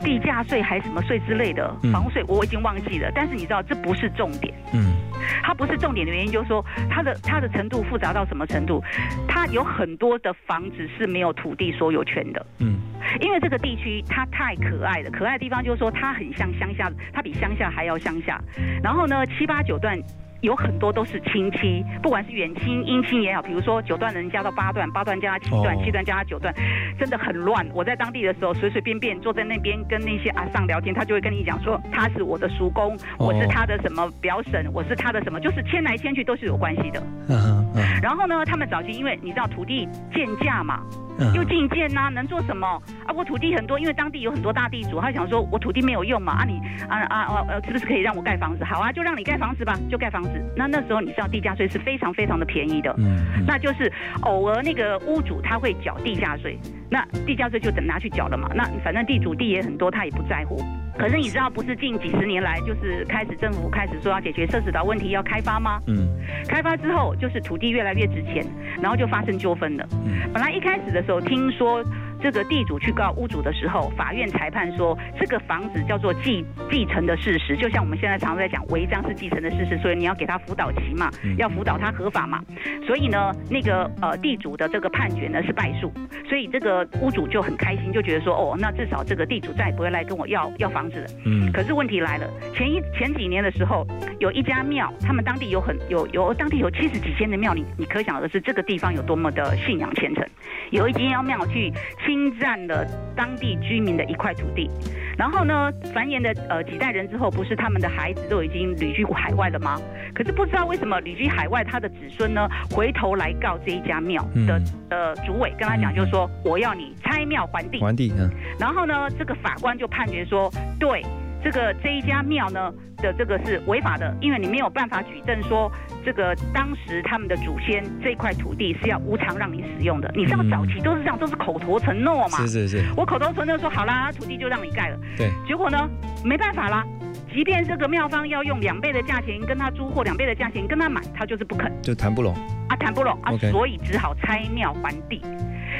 [0.00, 3.10] 地价税还是什么税之类的嗯房屋税，我已经忘记了。
[3.14, 4.96] 但是你知道这不是重点，嗯
[5.42, 8.82] 它不是重点的原因，就是说它的它的程度复杂到什么程度？
[9.28, 12.46] 它有很多的房子是没有土地所有权的。
[12.58, 12.78] 嗯
[13.20, 18.40] 因为这个地区它太可爱了，可爱的地方就是说它很像乡下，它比乡下还要乡下。
[18.82, 19.98] 然后呢，七八九段。
[20.40, 26.54] 有很多都是亲戚，不管是远亲、姻亲也好，比如说九段的人加到八段，八段加到七段，哦七段加到九段，
[26.98, 27.66] 真的很乱。
[27.74, 37.02] 我在当地的时候，随随便便坐在那边跟那些阿上聊天，他就会跟你讲说他是我的叔公，我是他的什么表婶，我是他的什么，就是迁来迁去都是有关系的。
[37.28, 42.66] 嗯嗯然后呢，他们早期因为你知道土地建价嘛，嗯又进建呐、能做什么
[43.06, 43.12] 啊？
[43.14, 48.64] 我土地很多，因为当地有很多大地主，他想说我土地没有用嘛，啊你啊啊啊呃，是不是可以让我盖房子？
[48.64, 50.30] 好啊，就让你盖房子吧，就盖房子。
[50.56, 53.92] 那那时候你知道地价税是非常非常的便宜的，嗯嗯那就是
[54.22, 56.58] 偶尔那个屋主他会缴地价税，
[56.90, 58.50] 那地价税就等拿去缴了嘛。
[58.54, 60.60] 那反正地主地也很多，他也不在乎。
[60.98, 65.80] 可是你知道，不是近几十年来就是开始政府开始说要解决社子岛问题，要开发吗？
[65.86, 66.08] 嗯
[66.46, 68.44] 开发之后，就是土地越来越值钱，
[68.80, 69.86] 然后就发生纠纷了。
[70.04, 71.82] 嗯本来一开始的时候，听说
[72.22, 82.42] 这个地主去告屋主的时候，法院裁判说这个房子叫做继继承的事实，就像我们现在常常在讲违章是继承的事实，所以你要给他辅导期嘛，要辅导他合法嘛。
[82.86, 85.92] 所以呢，那个呃地主的这个判决呢是败诉，
[86.28, 91.06] 所以这个屋主就很开心，就觉得说哦，那至少这个地主再也不会来跟我要要房子了。
[91.24, 93.86] 嗯可是问题来了，前一前几年的时候，
[94.18, 100.24] 有一家庙，他们当地有很有有当地有七十几间的庙，你你可想而知这个地方有多么的信仰虔诚。
[100.70, 101.72] 有一间庙去
[102.10, 102.84] 侵占了
[103.14, 104.68] 当地居民的一块土地，
[105.16, 109.80] 然后呢，繁衍的呃几代人之后，不是他们的孩子都已经旅居海外了吗？
[110.12, 117.80] 可是不知道为什么旅居海外他的子孙呢，回头来告这一家庙的、嗯呃主委，跟他讲就是说，我要你拆庙还地。
[117.80, 120.50] 还地嗯然后呢，这个法官就判决说，
[120.80, 121.04] 对
[121.42, 125.70] 这个这一家庙呢的这个是违法的，因为你没有办法举证说
[126.04, 130.12] 这个当时他们的祖先这块土地是要无偿让你使用的。
[130.14, 132.38] 你知道嗯早期都是这样，都是口头承诺嘛。
[132.38, 134.98] 是是是我口头承诺说好啦，土地就让你盖了。
[135.16, 135.88] 对结果呢，
[136.24, 136.84] 没办法啦。
[137.32, 141.72] 即便这个庙方要用两倍的价钱跟他租或两倍的价钱跟他买，他就是不肯。
[141.80, 142.34] 就谈不拢。
[142.68, 145.22] 啊，谈不拢啊所以只好拆庙还地。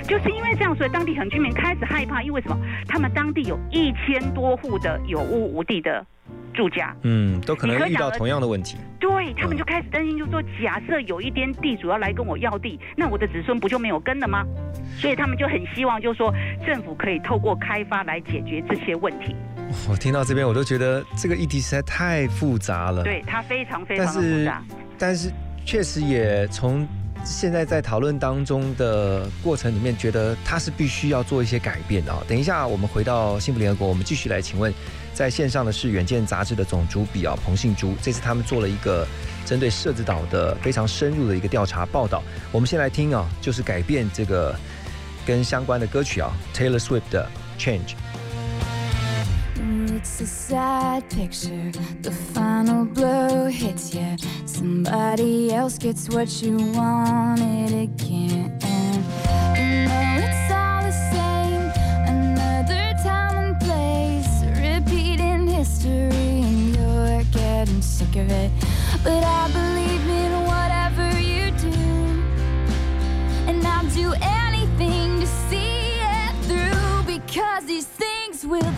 [0.07, 2.57] 就是因为这样，所以当地很居民开始害怕，因为什么？
[2.87, 6.05] 他们当地有一千多户的有屋无地的
[6.53, 8.77] 住家，嗯，都可能遇到同样的问题。
[8.99, 14.45] 对他们就开始担心，就说假设有一天地主要来跟我要地，那我的子孙不就没有根了吗？
[14.99, 16.33] 所以他们就很希望，就是说
[16.67, 19.35] 政府可以透过开发来解决这些问题。
[19.89, 23.05] 我听到这边，我都觉得这个议题实在太复杂了。
[23.05, 24.63] 对，它非常非常的复杂。
[24.99, 25.31] 但是
[25.65, 26.87] 确实也从
[27.25, 32.23] 现在在讨论当中的过程里面，觉得它是必须要做一些改变的啊。
[32.27, 34.73] 等一下我们回到幸福联合国，我们继续来请问，
[35.15, 39.07] 在线上的是《远见》杂志的总主笔啊 彭信珠，这次他们做了一个
[39.47, 42.23] 针对社子岛的非常深入的一个调查报道。
[42.51, 44.55] 我们先来听啊，就是改变这个
[45.25, 47.95] 跟相关的歌曲啊，Taylor Swift 的 Change。
[50.03, 51.73] It's a sad picture.
[52.01, 54.17] The final blow hits you.
[54.47, 58.59] Somebody else gets what you wanted again.
[59.59, 61.71] You know it's all the same.
[62.17, 64.43] Another time and place.
[64.57, 68.51] Repeating history, and you're getting sick of it.
[69.05, 71.79] But I believe in whatever you do.
[73.47, 78.70] And I'll do anything to see it through because these things will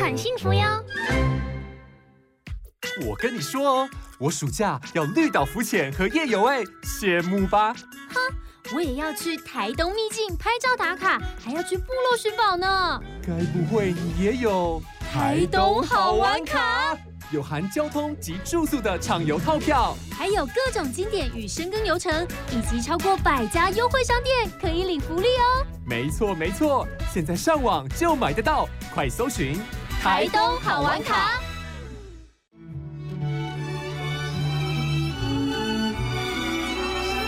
[0.00, 0.62] 很幸福哟。
[3.06, 7.74] 我跟你说哦，我暑假要绿岛浮潜和夜游哎，羡慕吧？
[7.74, 8.18] 哼
[8.74, 13.00] 我也要去台东秘境拍照打卡，还要去部落寻宝呢。
[13.22, 16.96] 该不会你也有台东好玩卡？
[17.32, 25.64] 有含交通及住宿的畅游套票，还有各种经典与深耕游程，以及超过百家优惠商店可以领福利哦。
[25.86, 29.60] 没错没错，现在上网就买得到，快搜寻
[30.02, 31.40] 台东好玩卡。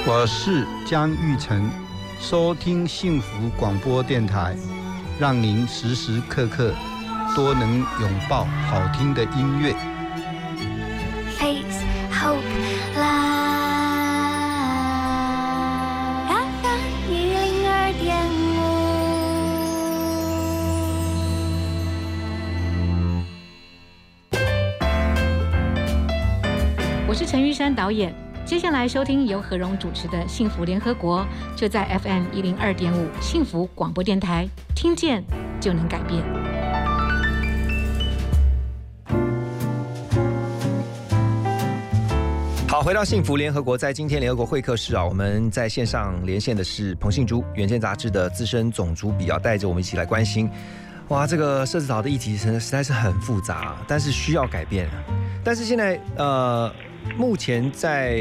[0.05, 1.71] 我是江玉成，
[2.21, 4.57] 收听幸福广播电台，
[5.21, 6.75] 让您时时刻刻
[7.37, 9.73] 都能拥抱好听的音乐。
[11.43, 11.83] Face
[12.13, 12.39] Hope
[12.97, 13.03] Live
[16.29, 18.15] FM 一零二点
[27.09, 28.15] 我是陈玉山导演。
[28.45, 31.27] 接下来收听由何荣主持的《幸福联合国》，
[31.59, 35.25] 就在 FM 一零二点五幸福广播电台，听见
[35.61, 36.42] 就能改变。
[42.83, 50.51] 好，回到幸福联合国，在今天联合国会客室啊，我们在线上连线的是彭信珠，《远见》杂志的资深总主笔啊，带着我们一起来关心。
[51.07, 54.89] 哇，这个社子岛的议题实实在是很复杂，但是需要改变。
[55.45, 56.73] 但是现在呃。
[57.17, 58.17] 目前在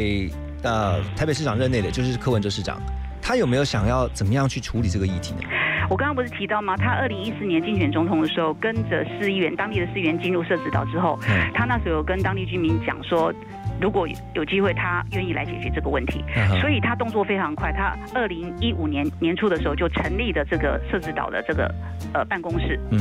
[0.63, 2.81] 呃台北市长任内的就是柯文哲市长，
[3.21, 5.41] 他有没有想要怎么样去处理这个议题呢？
[5.87, 6.75] 我刚刚不是提到吗？
[6.75, 11.19] 他二零一四年竞选总统的时候，跟着市议员当地的市议员进入社子岛之后，
[11.53, 13.31] 他那时候有跟当地居民讲说。
[13.79, 16.23] 如果有机会，他愿意来解决这个问题，
[16.59, 17.71] 所以他动作非常快。
[17.71, 21.73] 他二零一五年年初的时候就成立了这个设置岛的这个
[22.13, 22.79] 呃办公室。
[22.91, 22.99] 嗯，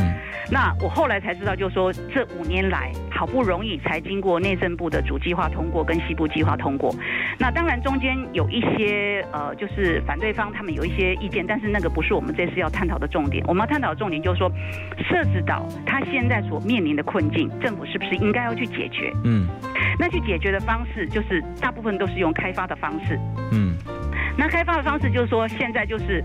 [0.50, 6.90] 那我后来才知道，就是说这五年来好不容易才经过内政部的主计划通过跟西部计划通过。
[7.38, 13.44] 那当然中间有一些呃，就是反对方他们有一些意见，但是那个不是我们这次要探讨的重点。
[13.46, 14.50] 我们要探讨的重点就是说，
[15.06, 19.12] 设置岛它现在所面临的困境，政府是不是应该要去解决？
[19.24, 19.46] 嗯，
[19.98, 23.20] 那去解决的方式就是大部分都是用开发的方式。
[23.52, 23.76] 嗯，
[24.34, 26.24] 那开发的方式就是说，现在就是。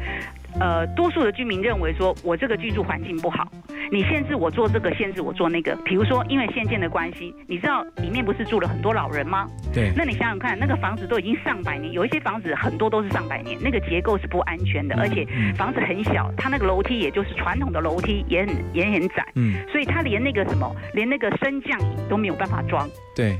[0.59, 3.45] 呃，多数的居民认为说，我这个居住环境不好，
[3.91, 5.75] 你限制我做这个，限制我做那个。
[5.83, 9.47] 比如说，因为现建的关系，你知道里面不是住了很多老人吗？
[9.73, 9.91] 对。
[9.95, 15.27] 那你想想看，那个房子都已经上百年，有一些房子很多都是上百年，那个结构是不安全的，而且
[15.57, 19.25] 房子很小，它那个楼梯也就是传统的楼梯，也很也很窄。
[19.35, 19.55] 嗯。
[19.69, 22.87] 所以它连那个什么，连那个升降椅都没有办法装。
[23.15, 23.37] 对。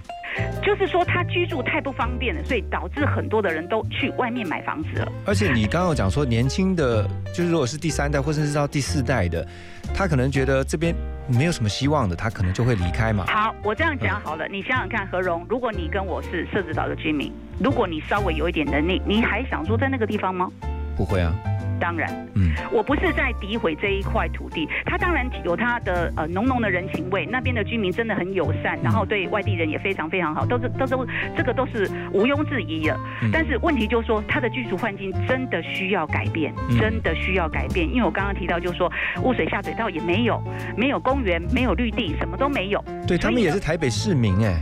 [0.63, 5.11] 就是说，他居住太不方便了，所以导致很多的人都去外面买房子了。
[5.26, 9.45] 而且你刚刚讲说，年轻的，就是如果是第三代或者是到第四代的，
[9.93, 10.93] 他可能觉得这边
[11.28, 13.26] 没有什么希望的，他可能就会离开嘛。
[13.28, 20.49] 好，我这样讲好了，你想想看，何荣，如果你跟我是社子岛的居民，如果你稍微有一点能力，你还想住在那个地方吗？
[20.97, 21.34] 不会啊。
[21.80, 32.97] 当然，嗯，我不是在诋毁这一块土地，它当然有它的呃浓浓的人情味，那边的居民真的很友善，然后对外地人也非常非常好，都是都都这个都是毋庸置疑的。
[33.32, 37.88] 但是问题就是说，它的居住环境真的需要改变，真的需要改变。
[37.88, 38.91] 因为我刚刚提到，就是说
[39.23, 40.41] 污水下水道也没有，
[40.78, 42.84] 没有公园，没有绿地，什么都没有。
[43.07, 44.61] 对他们也是台北市民哎，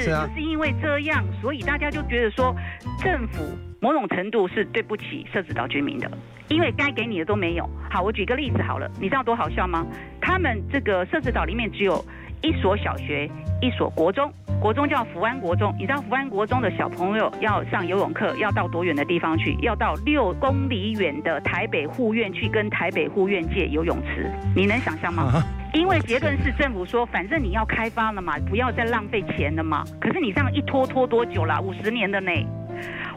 [0.00, 2.54] 是，就是因为这样，所以大家就觉得说
[3.02, 3.44] 政府。
[3.80, 6.10] 某种程度是对不起社子岛居民的，
[6.48, 7.68] 因为该给你的都没有。
[7.90, 9.86] 好，我举个例子好了，你知道多好笑吗？
[10.20, 12.04] 他们这个社子岛里面只有
[12.42, 13.30] 一所小学，
[13.60, 15.74] 一所国中，国中叫福安国中。
[15.78, 19.56] 你知道福安国中的小朋友要上游泳课，要到多远的地方去？
[19.62, 25.42] 要到六公里远的台北护院去跟台北护院借游泳池，你能想象吗？
[25.74, 29.84] 因为结论是政府说，反正你要开发了嘛，不要再浪费钱了嘛。
[30.00, 31.60] 可是你这样一拖拖多久了？
[31.60, 32.30] 五十年的呢？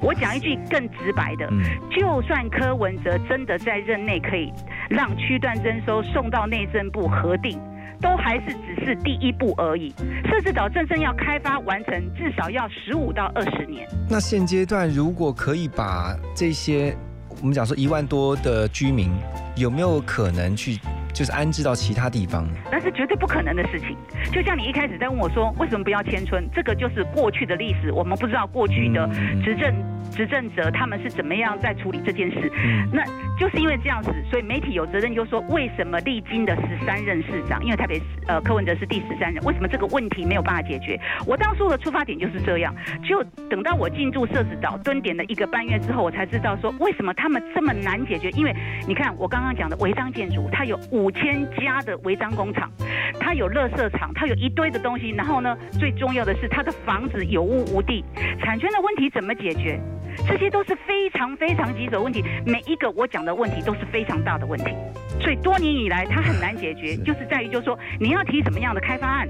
[0.02, 1.48] 我讲一句更直白的，
[1.92, 4.52] 就算柯文哲真的在任内可以
[4.90, 7.60] 让区段征收送到内政部核定，
[8.02, 9.94] 都还是只是第一步而已。
[10.26, 13.88] 社子岛真正要开发完成，至少要十五到二十年。
[14.10, 16.96] 那现阶段如果可以把这些，
[17.40, 19.12] 我们讲说一万多的居民，
[19.56, 20.80] 有没有可能去？
[21.14, 23.96] 就是安置到其他地方，那是绝对不可能的事情。
[24.32, 26.44] 就像你一开始在问我说，为什么不要迁村？
[26.54, 29.08] 这个就是过去的历史，我们不知道过去的
[29.44, 29.74] 执政
[30.12, 32.52] 执政者他们是怎么样在处理这件事。
[32.92, 33.04] 那
[33.42, 40.96] 就是因为这样子，所以媒体有责任就说，为什么历经的十三任市长，因为台北市呃柯文哲是第十三任，为什么这个问题没有办法解决？
[41.26, 42.72] 我当初的出发点就是这样，
[43.04, 48.30] 就等到我进驻社子岛蹲点的一个半月之后，我才知道说为什么他们这么难解决。
[48.38, 48.56] 因为
[48.88, 52.72] 你看我刚刚讲的违章建筑，它有五千家的违章工厂，
[53.20, 58.06] 它有垃圾场，它有一堆的东西，然后呢，最重要的是它的房子有屋无地，
[58.40, 59.80] 产权的问题怎么解决？
[60.28, 64.74] 这些都是非常非常棘手的问题，每一个我讲的问题都是非常大的问题，
[65.20, 69.28] 所以多年以来它很难解决，就是在于就是说你要提什么样的开发案，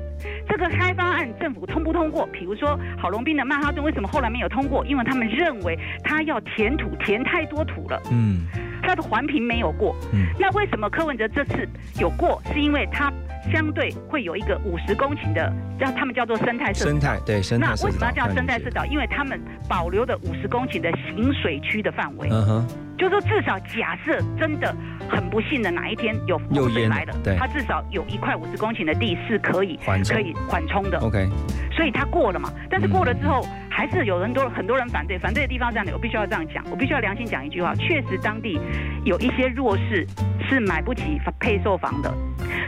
[0.48, 2.26] 这个开发案政府通不通过？
[2.28, 4.86] 比如说郝龙斌的曼哈顿为什么后来没有通过？
[4.86, 8.02] 因为他们认为他要填土，填太多土了。
[8.12, 8.46] 嗯，
[8.82, 9.96] 他的环评没有过。
[10.14, 11.68] 嗯，那为什么柯文哲这次
[12.00, 12.42] 有过？
[12.54, 13.12] 是因为他
[13.52, 18.86] 相对会有一个五十公顷的，叫他们叫做生态社生态对生态那为什么要叫生态社岛？
[18.86, 22.30] 因为他们保留的五十公顷的行水区的范围。
[22.32, 22.68] 嗯哼，
[23.02, 24.76] 就说至少假设真的
[25.10, 31.00] 很不幸的哪一天有洪水来了，对它至少有一块五十公顷的地是可以缓可以缓冲的。
[31.00, 31.28] OK，
[31.76, 32.54] 所以他过了嘛。
[32.70, 38.60] 但是过了之后，还是有人多很多人反对，反对的地方是这样的，我必须要这样讲，我必须要良心讲一句话，确实当地
[39.04, 40.06] 有一些弱势
[40.48, 42.14] 是买不起配售房的，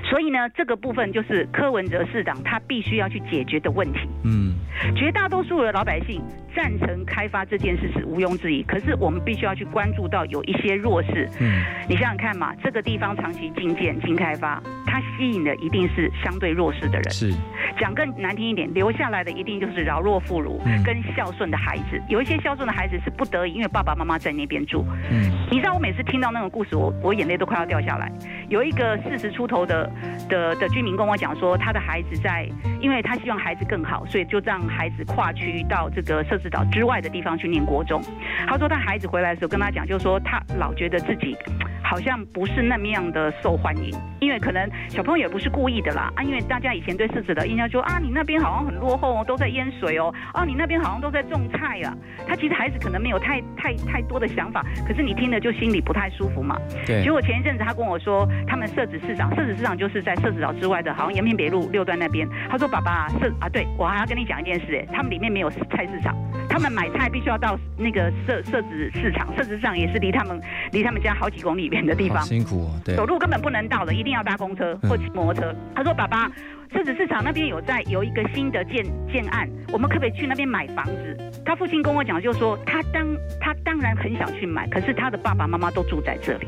[0.03, 3.99] 所以呢，这个部分就是柯文哲市长他必须要去解决的问题。
[4.23, 4.55] 嗯，
[4.95, 6.19] 绝大多数的老百姓
[6.55, 11.29] 赞成开发这件事是毋庸置疑，可是我们必须要去关注到有一些弱势。
[11.39, 17.11] 嗯，你想想看嘛，这个地方长期禁建、禁开发，它吸引的一定是相对弱势的人。
[17.11, 17.33] 是，
[17.79, 22.01] 讲更难听一点，留下来的一定就是饶弱妇孺嗯跟孝顺的孩子。
[22.09, 24.85] 有一些孝顺的孩子是不得已，因为爸爸妈妈在那边住。
[25.11, 28.11] 嗯，你知道我每次听到那种故事，我我眼泪都快要掉下来。
[28.49, 29.89] 有一个四十出头的
[30.29, 32.47] 的的居民跟我讲说，他的孩子在，
[32.79, 38.01] 因为他希望孩子更好，所以就让孩子跨区到这个社子岛之外的地方去念国中。
[38.47, 41.35] 他说他孩子回来的时候跟他讲，就是说他老觉得自己。
[41.85, 51.93] 好像不是那么样的受欢迎，因为可能小朋友也不是故意的啦啊，因为大家以前对社子的印象说啊，你那边好像很落后哦，都在淹水哦，啊，你那边好像都在种菜啊。
[52.25, 56.57] 他其实孩子可能没有太太太多的想法，可是你听了就心里不太舒服嘛。
[56.87, 62.27] 对结果前一阵子他跟我说，他们社子市场，社子市场就是在社子岛之外的，好像延平北路六段那边。
[62.49, 66.15] 他说爸爸社啊，对我还要跟你讲一件事，哎，他们里面没有菜市场，
[66.49, 70.39] 他们买菜必须要到那个社社子市场，社子市场也是离他们
[70.71, 72.21] 离他们家好几公里远的地方。
[72.23, 75.55] 辛苦哦，对，走路根本不能到的，一定要搭公车或骑摩托车。
[75.73, 76.29] 他说：“爸爸，
[76.73, 83.05] 社子市场那边有在有一个新的建建案，我们可不可以去那边买房子？”他父亲跟我讲，就说他当
[83.39, 86.47] 他当然很想去买，可是他的爸爸妈妈都住在这里。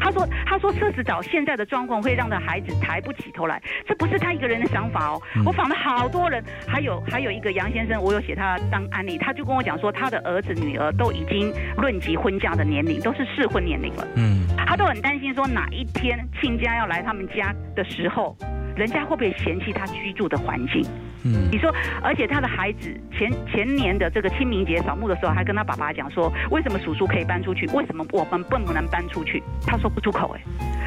[0.00, 5.22] 他说：“他说社子岛现在的状况会让他孩子抬不起头来，这不是他一个人的想法哦。
[5.36, 14.06] 嗯我访了好多人，还有还有一个杨先生，我有写他当案例，他就跟我讲说，他的儿子女儿都已经论及婚嫁的年龄，都是适婚年龄了。
[14.16, 18.36] 嗯，他都很担心说哪一天亲家要来他们家的时候，
[18.76, 20.84] 人家会不会嫌弃他居住的环境？
[21.24, 29.42] 嗯你说，而且他的孩子前前年的这个清明节扫墓的时候，还跟他爸爸讲说，为什么叔叔可以搬出去，为什么我们不能搬出去？
[29.64, 30.40] 他说不出口哎、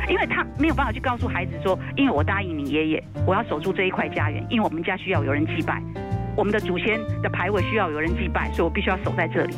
[0.10, 5.82] 因为他没有办法去告诉孩子说，因为我答应你爷爷，我要守住这一块家园，因为我们家需要有人祭拜，
[6.36, 9.56] 我们的祖先的牌位需要有人祭拜，所以我必须要守在这里。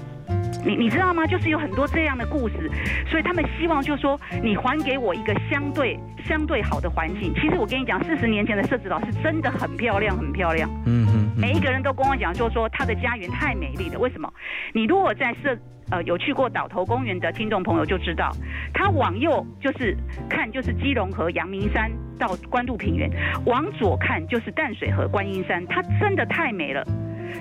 [0.65, 1.25] 你你知道吗？
[1.25, 2.69] 就是有很多这样的故事，
[3.09, 7.33] 所以他们希望就是说，你还给我一个相对相对好的环境。
[7.35, 10.69] 其实我跟你讲，四十年前的社子岛是真的很漂亮，很漂亮。
[10.85, 13.99] 嗯嗯，每一个人都跟我讲，就是说他的家园太美丽了。
[13.99, 14.31] 为什么？
[14.73, 15.57] 你如果在社
[15.89, 18.31] 呃有去过岛头公园的听众朋友就知道，
[18.73, 19.95] 他往右就是
[20.29, 21.89] 看就是基隆河、阳明山
[22.19, 23.09] 到关渡平原，
[23.45, 26.85] 往左看就是淡水河、观音山，它真的太美了。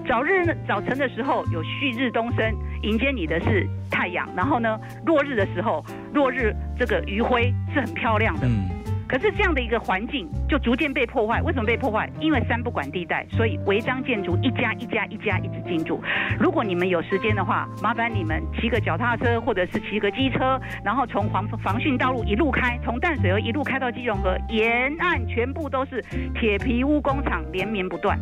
[0.06, 5.84] 早日呢早晨的时候有旭日东升，迎接你的是太阳，然后呢落日的时候，
[6.14, 8.46] 落日这个余晖是很漂亮的。
[8.46, 8.70] 嗯
[9.08, 12.10] 可是这样的一个环境就逐渐被破坏，为什么被破坏？
[12.18, 16.02] 因为三不管地带，所以违章建筑一家一家一家一直进驻。
[16.40, 26.02] 如果你们有时间的话，麻烦你们骑个脚踏车或者是骑个机车，然后从防防汛道路一路开，从淡水河一路开到基隆河，沿岸全部都是
[26.34, 28.18] 铁皮屋工厂连绵不断。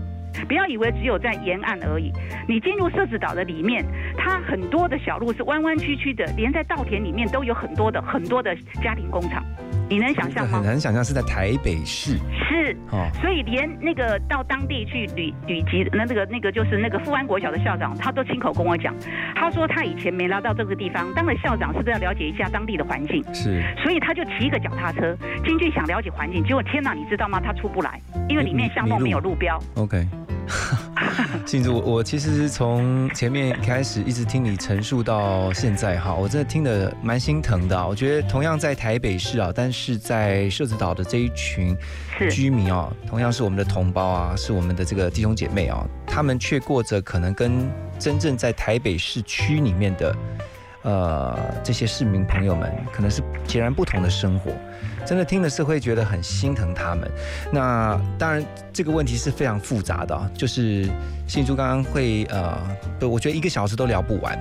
[0.47, 2.13] 不要以为只有在沿岸而已，
[2.49, 3.85] 你进入社子岛的里面，
[4.17, 9.43] 它很多的小路是弯弯曲曲的，连在稻田里面都有很多的很多的家庭工厂，
[9.89, 10.65] 你能想象吗很？
[10.65, 12.19] 难想象是在台北市
[12.49, 18.95] 是，哦，所以连那个到当地去旅旅籍，那那个那个就是那个富安国小的校长，他都亲口跟我讲，
[19.35, 23.23] 他说他以前没来到这个地方，当了校长是不是要了解一下当地的环境？
[23.35, 27.41] 是所以他就骑一个脚踏车进去想了解环境，结果天哪，你知道吗？
[27.41, 29.61] 他出不来，因为里面巷弄没有路标。
[29.77, 30.07] OK，
[31.47, 37.87] 信主，我其实从前面开始一直听你陈述到现在哈，我真的听得蛮心疼的啊。
[37.87, 41.77] 我觉得同样在台北市啊，但是在社子岛的这一群
[42.31, 47.69] 居民啊，同样是我们的同胞啊，是我们的这个弟兄姐妹啊，他们却过着可能跟
[47.99, 50.17] 真正在台北市区里面的
[50.83, 54.51] 呃这些市民朋友们，可能是截然不同的生活。
[55.05, 57.11] 真的听了是会觉得很心疼他们。
[57.53, 60.31] 那当然，这个问题是非常复杂的啊。
[60.35, 60.89] 就是
[61.27, 62.59] 信珠刚刚会呃，
[63.01, 64.39] 我觉得一个小时都聊不完。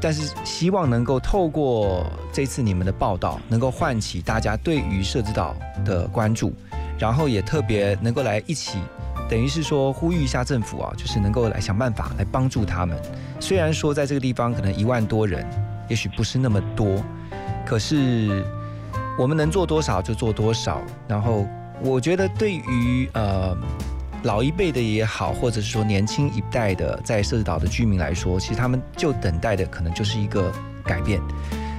[0.00, 6.52] 但是希望能够透过这次你们的报道，能够唤起大家对于社子岛的关注，
[6.98, 8.78] 然后也特别能够来一起，
[9.30, 12.98] 等于是说呼吁一下政府啊，就是能够来想办法来帮助他们。
[13.40, 15.46] 虽然说在这个地方可能一万多人，
[15.88, 17.02] 也许不是那么多，
[17.64, 18.44] 可是。
[19.16, 21.46] 我们能做多少就做多少，然后
[21.80, 23.56] 我觉得对于呃
[24.24, 30.52] 老一辈的也好，或者是说年轻一代的在社子岛的居民来说，其实他们就等待的可能就是一个
[30.84, 31.20] 改变。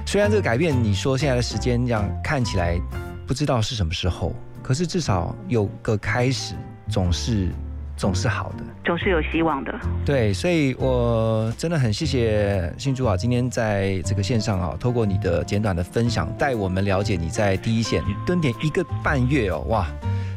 [0.06, 2.80] 虽然这个改变，你说现在的时间这样看起来
[3.26, 4.32] 不知道是什么时候，
[4.62, 6.54] 可是至少有个开始，
[6.88, 7.50] 总是。
[7.96, 9.74] 总是好的，总是有希望的。
[10.04, 19.86] 对，所以我真的很谢谢新竹啊，今天在这个线上啊，透过你的简短的分享，带我们了解你在第一线蹲点一个半月哦，哇，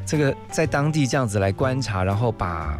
[0.06, 2.80] 这个在当地这样子来观察，然后把。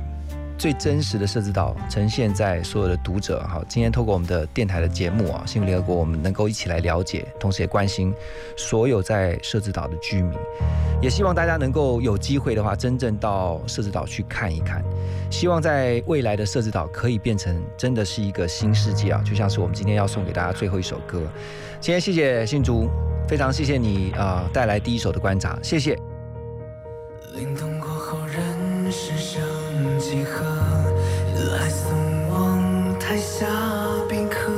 [0.60, 3.42] 最真实的设置岛呈现在所有的读者。
[3.48, 8.14] 好，今天透过我们的电台的节目啊，幸福联合国，我们能够一起来了解，同时也关心
[8.58, 10.38] 所有在设置岛的居民。
[11.02, 14.84] 也希望大家能够有机会的话，真正到设置岛去看一看。
[15.32, 21.22] 希望在未来的设置岛可以变成真的是一个新世界啊，就像是我们今天要送给大家最后一首歌。
[21.80, 22.90] 今天谢谢信竹，
[23.30, 25.98] 非常谢谢你啊带来第一首的观察，谢谢。
[30.10, 30.44] 几何？
[31.52, 33.46] 来送往台下
[34.10, 34.52] 宾客。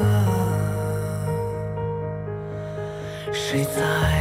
[3.33, 4.20] 谁在？